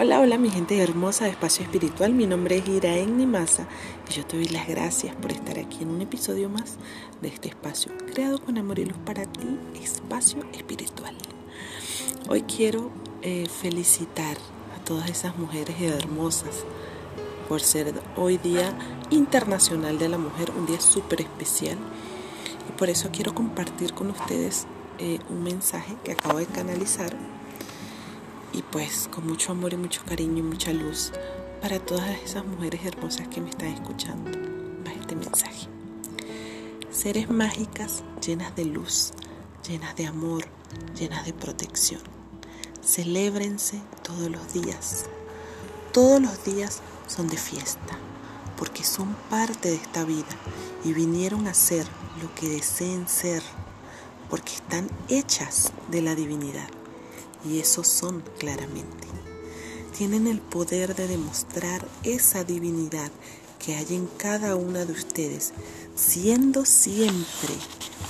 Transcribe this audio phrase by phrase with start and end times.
[0.00, 3.66] Hola, hola mi gente hermosa de Espacio Espiritual, mi nombre es Iraen Nimasa
[4.08, 6.76] y yo te doy las gracias por estar aquí en un episodio más
[7.20, 11.16] de este espacio creado con amor y luz para ti, Espacio Espiritual.
[12.28, 12.92] Hoy quiero
[13.22, 14.36] eh, felicitar
[14.76, 16.64] a todas esas mujeres hermosas
[17.48, 18.72] por ser hoy Día
[19.10, 21.76] Internacional de la Mujer, un día súper especial
[22.68, 24.68] y por eso quiero compartir con ustedes
[25.00, 27.16] eh, un mensaje que acabo de canalizar
[28.52, 31.12] y pues con mucho amor y mucho cariño y mucha luz
[31.60, 34.30] para todas esas mujeres hermosas que me están escuchando.
[34.86, 35.68] Va este mensaje.
[36.90, 39.12] Seres mágicas llenas de luz,
[39.66, 40.44] llenas de amor,
[40.98, 42.00] llenas de protección.
[42.82, 45.06] Celébrense todos los días.
[45.92, 47.98] Todos los días son de fiesta,
[48.56, 50.26] porque son parte de esta vida
[50.84, 51.86] y vinieron a ser
[52.22, 53.42] lo que deseen ser,
[54.30, 56.68] porque están hechas de la divinidad
[57.44, 59.06] y esos son claramente.
[59.96, 63.10] Tienen el poder de demostrar esa divinidad
[63.58, 65.52] que hay en cada una de ustedes,
[65.94, 67.54] siendo siempre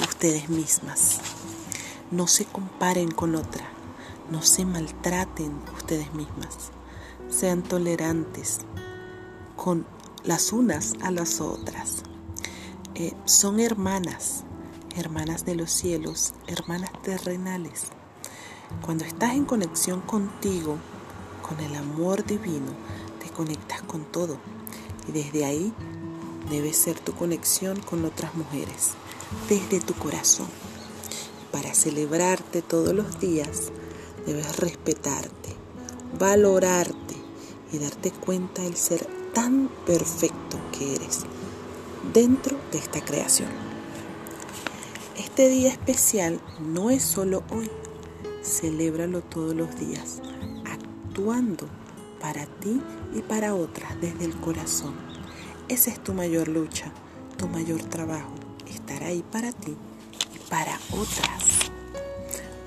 [0.00, 1.20] ustedes mismas.
[2.10, 3.68] No se comparen con otra,
[4.30, 6.70] no se maltraten ustedes mismas.
[7.28, 8.60] Sean tolerantes
[9.56, 9.86] con
[10.24, 12.02] las unas a las otras.
[12.94, 14.44] Eh, son hermanas,
[14.96, 17.88] hermanas de los cielos, hermanas terrenales.
[18.82, 20.78] Cuando estás en conexión contigo,
[21.46, 22.72] con el amor divino,
[23.22, 24.38] te conectas con todo.
[25.08, 25.72] Y desde ahí
[26.50, 28.92] debe ser tu conexión con otras mujeres,
[29.48, 30.48] desde tu corazón.
[31.52, 33.70] Para celebrarte todos los días,
[34.26, 35.54] debes respetarte,
[36.18, 37.14] valorarte
[37.72, 41.20] y darte cuenta del ser tan perfecto que eres
[42.12, 43.48] dentro de esta creación.
[45.18, 47.70] Este día especial no es solo hoy,
[48.44, 50.20] celébralo todos los días,
[50.66, 51.66] actuando
[52.20, 52.80] para ti
[53.14, 54.94] y para otras desde el corazón.
[55.68, 56.92] Esa es tu mayor lucha,
[57.38, 58.34] tu mayor trabajo,
[58.68, 59.74] estar ahí para ti
[60.34, 61.70] y para otras.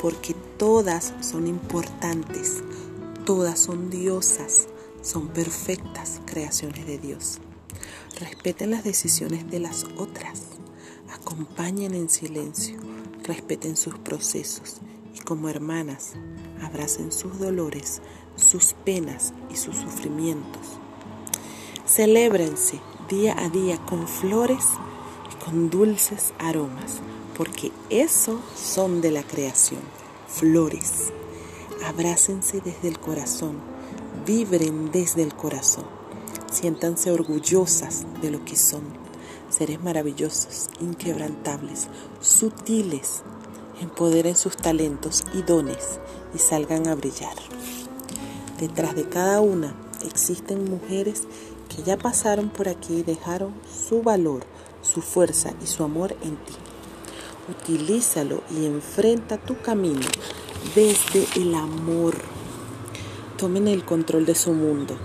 [0.00, 2.62] Porque todas son importantes,
[3.24, 4.68] todas son diosas,
[5.00, 7.38] son perfectas creaciones de Dios.
[8.20, 10.42] Respeten las decisiones de las otras,
[11.12, 12.78] acompañen en silencio,
[13.24, 14.82] respeten sus procesos
[15.14, 16.12] y como hermanas
[16.62, 18.02] abracen sus dolores,
[18.36, 20.78] sus penas y sus sufrimientos.
[21.86, 24.64] Celébrense día a día con flores
[25.30, 27.00] y con dulces aromas,
[27.36, 29.80] porque eso son de la creación,
[30.28, 31.12] flores.
[31.84, 33.56] Abrácense desde el corazón,
[34.24, 35.84] vibren desde el corazón,
[36.50, 38.82] siéntanse orgullosas de lo que son,
[39.50, 41.88] seres maravillosos, inquebrantables,
[42.20, 43.22] sutiles,
[43.82, 45.98] empoderen sus talentos y dones
[46.34, 47.34] y salgan a brillar.
[48.58, 49.74] Detrás de cada una
[50.06, 51.24] existen mujeres
[51.68, 53.54] que ya pasaron por aquí y dejaron
[53.88, 54.44] su valor,
[54.82, 56.54] su fuerza y su amor en ti.
[57.50, 60.06] Utilízalo y enfrenta tu camino
[60.74, 62.14] desde el amor.
[63.36, 64.96] Tomen el control de su mundo.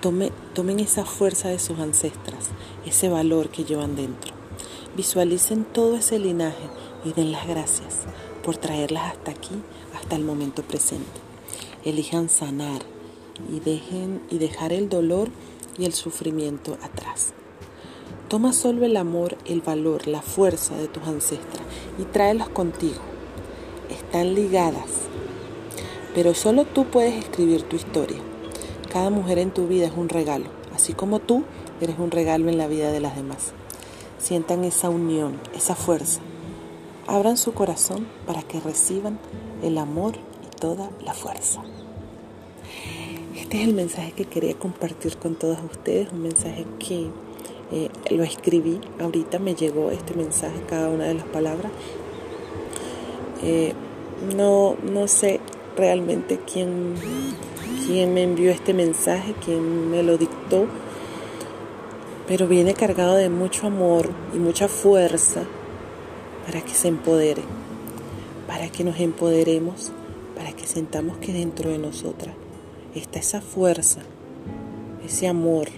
[0.00, 2.50] tomen esa fuerza de sus ancestras,
[2.86, 4.31] ese valor que llevan dentro.
[4.94, 6.68] Visualicen todo ese linaje
[7.02, 8.00] y den las gracias
[8.44, 9.54] por traerlas hasta aquí,
[9.96, 11.06] hasta el momento presente.
[11.82, 12.82] Elijan sanar
[13.50, 15.30] y dejen y dejar el dolor
[15.78, 17.32] y el sufrimiento atrás.
[18.28, 21.64] Toma solo el amor, el valor, la fuerza de tus ancestras
[21.98, 23.00] y tráelos contigo.
[23.88, 24.90] Están ligadas,
[26.14, 28.18] pero solo tú puedes escribir tu historia.
[28.92, 31.44] Cada mujer en tu vida es un regalo, así como tú
[31.80, 33.54] eres un regalo en la vida de las demás.
[34.22, 36.20] Sientan esa unión, esa fuerza
[37.08, 39.18] Abran su corazón para que reciban
[39.62, 41.60] el amor y toda la fuerza.
[43.36, 47.08] Este es el mensaje que quería compartir con todas ustedes, un mensaje que
[47.72, 51.72] eh, lo escribí, ahorita me llegó este mensaje, cada una de las palabras.
[53.42, 53.72] Eh,
[54.36, 55.40] no, no sé
[55.76, 56.94] realmente quién,
[57.84, 60.66] quién me envió este mensaje, quién me lo dictó,
[62.32, 65.42] pero viene cargado de mucho amor y mucha fuerza
[66.46, 67.42] para que se empodere,
[68.46, 69.92] para que nos empoderemos,
[70.34, 72.34] para que sentamos que dentro de nosotras
[72.94, 74.00] está esa fuerza,
[75.04, 75.68] ese amor,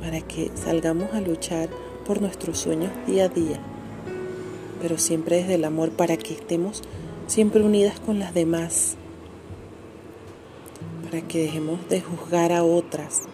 [0.00, 1.68] para que salgamos a luchar
[2.06, 3.58] por nuestros sueños día a día,
[4.80, 6.84] pero siempre desde el amor, para que estemos
[7.26, 8.94] siempre unidas con las demás,
[11.02, 13.24] para que dejemos de juzgar a otras,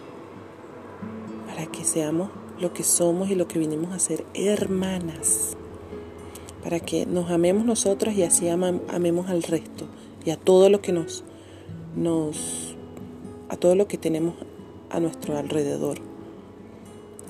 [1.57, 5.57] para que seamos lo que somos y lo que vinimos a ser hermanas,
[6.63, 9.87] para que nos amemos nosotras y así amemos al resto.
[10.23, 11.23] Y a todo lo que nos,
[11.95, 12.75] nos
[13.49, 14.35] a todo lo que tenemos
[14.91, 15.97] a nuestro alrededor,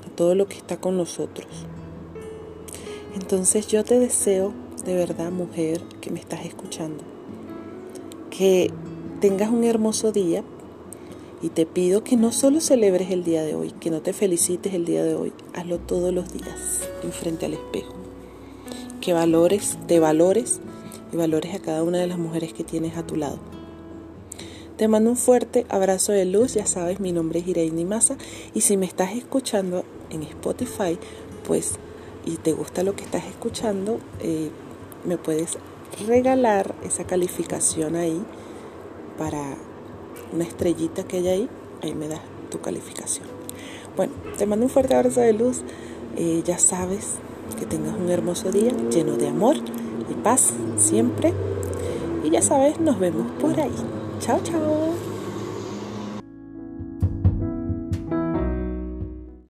[0.06, 1.48] a todo lo que está con nosotros.
[3.14, 4.52] Entonces yo te deseo
[4.84, 7.02] de verdad, mujer, que me estás escuchando,
[8.28, 8.70] que
[9.22, 10.44] tengas un hermoso día
[11.42, 14.74] y te pido que no solo celebres el día de hoy, que no te felicites
[14.74, 17.94] el día de hoy, hazlo todos los días, en frente al espejo.
[19.00, 20.60] Que valores, te valores
[21.12, 23.38] y valores a cada una de las mujeres que tienes a tu lado.
[24.76, 28.16] Te mando un fuerte abrazo de luz, ya sabes, mi nombre es Irene Maza
[28.54, 30.98] y si me estás escuchando en Spotify,
[31.46, 31.74] pues
[32.24, 34.50] y te gusta lo que estás escuchando, eh,
[35.04, 35.58] me puedes
[36.06, 38.22] regalar esa calificación ahí
[39.16, 39.56] para
[40.32, 41.48] una estrellita que hay ahí,
[41.82, 42.20] ahí me das
[42.50, 43.26] tu calificación.
[43.96, 45.62] Bueno, te mando un fuerte abrazo de luz,
[46.44, 47.16] ya sabes
[47.58, 49.56] que tengas un hermoso día lleno de amor
[50.10, 51.32] y paz siempre.
[52.24, 53.74] Y ya sabes, nos vemos por ahí.
[54.20, 55.07] Chao, chao.